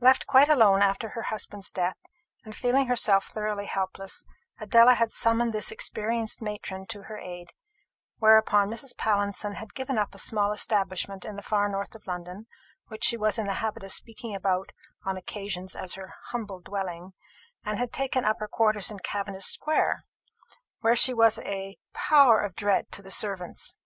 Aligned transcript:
Left 0.00 0.26
quite 0.26 0.48
alone 0.48 0.80
after 0.80 1.10
her 1.10 1.24
husband's 1.24 1.70
death, 1.70 1.98
and 2.46 2.56
feeling 2.56 2.86
herself 2.86 3.26
thoroughly 3.26 3.66
helpless, 3.66 4.24
Adela 4.58 4.94
had 4.94 5.12
summoned 5.12 5.52
this 5.52 5.70
experienced 5.70 6.40
matron 6.40 6.86
to 6.86 7.02
her 7.02 7.18
aid; 7.18 7.50
whereupon 8.16 8.70
Mrs. 8.70 8.96
Pallinson 8.96 9.56
had 9.56 9.74
given 9.74 9.98
up 9.98 10.14
a 10.14 10.18
small 10.18 10.50
establishment 10.50 11.26
in 11.26 11.36
the 11.36 11.42
far 11.42 11.68
north 11.68 11.94
of 11.94 12.06
London, 12.06 12.46
which 12.88 13.04
she 13.04 13.18
was 13.18 13.36
in 13.36 13.44
the 13.46 13.52
habit 13.60 13.84
of 13.84 13.92
speaking 13.92 14.34
about 14.34 14.72
on 15.04 15.18
occasions 15.18 15.76
as 15.76 15.92
her 15.92 16.14
humble 16.28 16.60
dwelling, 16.60 17.12
and 17.62 17.78
had 17.78 17.92
taken 17.92 18.24
up 18.24 18.38
her 18.40 18.48
quarters 18.48 18.90
in 18.90 19.00
Cavendish 19.00 19.44
square, 19.44 20.06
where 20.80 20.96
she 20.96 21.12
was 21.12 21.38
a 21.40 21.76
power 21.92 22.40
of 22.40 22.56
dread 22.56 22.90
to 22.92 23.02
the 23.02 23.10
servants. 23.10 23.76